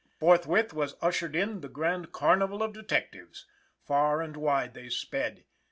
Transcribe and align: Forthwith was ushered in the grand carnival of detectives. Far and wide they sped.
Forthwith 0.17 0.73
was 0.73 0.95
ushered 0.99 1.35
in 1.35 1.61
the 1.61 1.69
grand 1.69 2.11
carnival 2.11 2.63
of 2.63 2.73
detectives. 2.73 3.45
Far 3.85 4.19
and 4.19 4.35
wide 4.35 4.73
they 4.73 4.89
sped. 4.89 5.45